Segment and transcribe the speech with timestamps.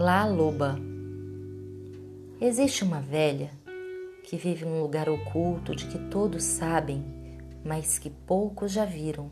[0.00, 0.78] La Loba.
[2.40, 3.50] Existe uma velha
[4.22, 7.04] que vive num lugar oculto de que todos sabem,
[7.64, 9.28] mas que poucos já viram.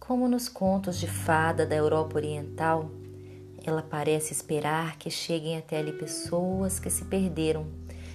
[0.00, 2.90] Como nos contos de fada da Europa Oriental,
[3.62, 7.66] ela parece esperar que cheguem até ali pessoas que se perderam,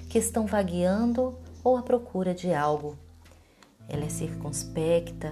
[0.09, 2.97] que estão vagueando ou à procura de algo.
[3.87, 5.31] Ela é circunspecta,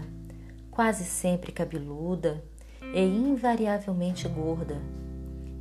[0.69, 2.43] quase sempre cabeluda
[2.93, 4.79] e invariavelmente gorda,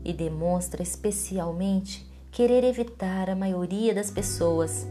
[0.05, 4.87] e demonstra especialmente querer evitar a maioria das pessoas.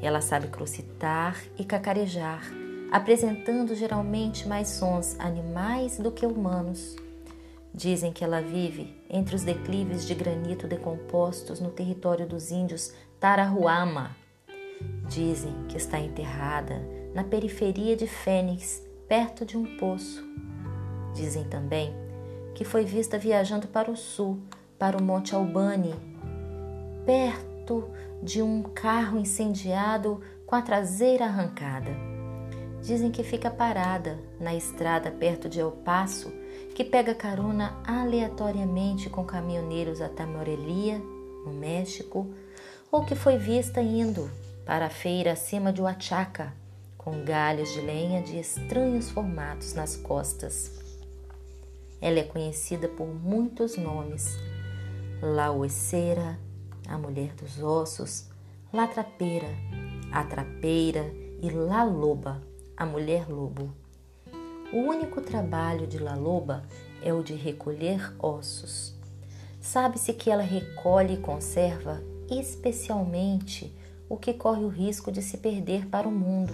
[0.00, 2.42] Ela sabe crocitar e cacarejar,
[2.90, 6.96] apresentando geralmente mais sons animais do que humanos.
[7.74, 14.16] Dizem que ela vive entre os declives de granito decompostos no território dos índios Tarahuama.
[15.08, 16.80] Dizem que está enterrada
[17.14, 20.24] na periferia de Fênix, perto de um poço.
[21.14, 22.07] Dizem também
[22.58, 24.40] que foi vista viajando para o sul,
[24.76, 25.94] para o Monte Albani,
[27.06, 27.88] perto
[28.20, 31.92] de um carro incendiado com a traseira arrancada.
[32.82, 36.32] Dizem que fica parada na estrada perto de El Paso,
[36.74, 40.98] que pega carona aleatoriamente com caminhoneiros até Morelia,
[41.46, 42.26] no México,
[42.90, 44.28] ou que foi vista indo
[44.66, 46.52] para a feira acima de Huachaca,
[46.96, 50.87] com galhos de lenha de estranhos formatos nas costas.
[52.00, 54.38] Ela é conhecida por muitos nomes:
[55.20, 56.38] Laueceira,
[56.86, 58.28] a mulher dos ossos,
[58.72, 59.48] La Trapeira,
[60.12, 61.04] a trapeira
[61.42, 62.42] e La Loba,
[62.76, 63.72] a mulher lobo.
[64.72, 66.62] O único trabalho de La Loba
[67.02, 68.94] é o de recolher ossos.
[69.60, 73.74] Sabe-se que ela recolhe e conserva especialmente
[74.08, 76.52] o que corre o risco de se perder para o mundo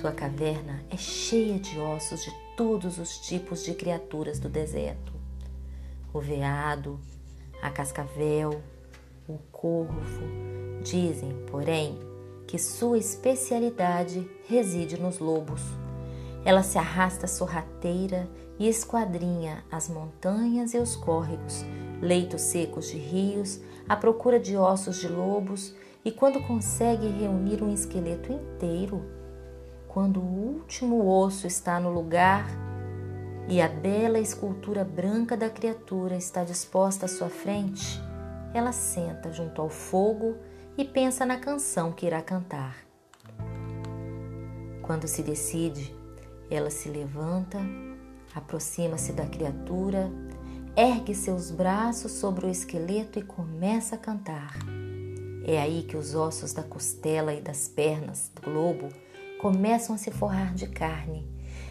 [0.00, 5.12] sua caverna é cheia de ossos de todos os tipos de criaturas do deserto:
[6.12, 7.00] o veado,
[7.62, 8.60] a cascavel,
[9.26, 10.22] o corvo.
[10.82, 11.98] Dizem, porém,
[12.46, 15.62] que sua especialidade reside nos lobos.
[16.44, 18.28] Ela se arrasta sorrateira
[18.58, 21.64] e esquadrinha as montanhas e os córregos,
[22.02, 25.74] leitos secos de rios, à procura de ossos de lobos,
[26.04, 29.15] e quando consegue reunir um esqueleto inteiro,
[29.96, 32.46] quando o último osso está no lugar
[33.48, 37.98] e a bela escultura branca da criatura está disposta à sua frente,
[38.52, 40.36] ela senta junto ao fogo
[40.76, 42.76] e pensa na canção que irá cantar.
[44.82, 45.96] Quando se decide,
[46.50, 47.58] ela se levanta,
[48.34, 50.12] aproxima-se da criatura,
[50.76, 54.58] ergue seus braços sobre o esqueleto e começa a cantar.
[55.42, 58.90] É aí que os ossos da costela e das pernas do lobo
[59.38, 61.26] começam a se forrar de carne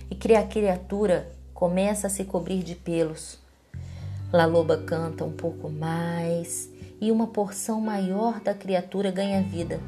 [0.09, 3.39] e a criatura começa a se cobrir de pelos.
[4.31, 9.79] La Loba canta um pouco mais e uma porção maior da criatura ganha vida.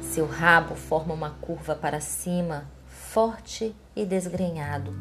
[0.00, 4.92] Seu rabo forma uma curva para cima, forte e desgrenhado.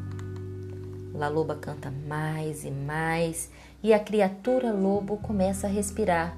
[1.14, 3.50] La Loba canta mais e mais
[3.84, 6.38] e a criatura lobo começa a respirar.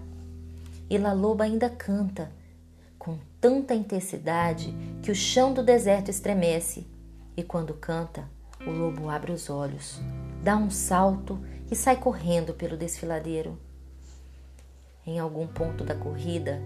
[0.89, 2.31] E La Loba ainda canta
[3.03, 6.87] com tanta intensidade que o chão do deserto estremece,
[7.35, 8.23] e quando canta,
[8.65, 9.99] o lobo abre os olhos,
[10.41, 11.37] dá um salto
[11.69, 13.59] e sai correndo pelo desfiladeiro.
[15.05, 16.61] Em algum ponto da corrida,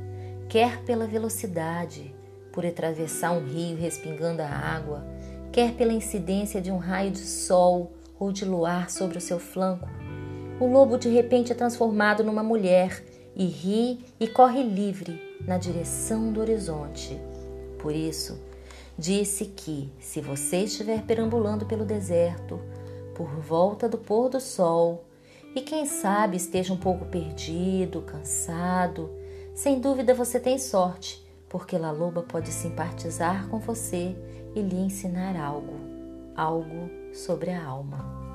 [0.47, 2.13] quer pela velocidade,
[2.53, 5.03] por atravessar um rio respingando a água,
[5.51, 9.89] quer pela incidência de um raio de sol ou de luar sobre o seu flanco,
[10.59, 13.03] o lobo de repente é transformado numa mulher
[13.35, 17.19] e ri e corre livre na direção do horizonte.
[17.79, 18.37] Por isso,
[18.97, 22.59] disse que, se você estiver perambulando pelo deserto,
[23.15, 25.05] por volta do pôr do sol,
[25.55, 29.09] e quem sabe esteja um pouco perdido, cansado,
[29.55, 34.15] sem dúvida você tem sorte, porque La Loba pode simpatizar com você
[34.55, 35.73] e lhe ensinar algo,
[36.35, 38.26] algo sobre a alma.